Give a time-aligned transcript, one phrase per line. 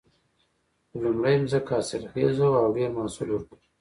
[0.87, 3.59] خو لومړۍ ځمکه حاصلخیزه وه او ډېر محصول ورکوي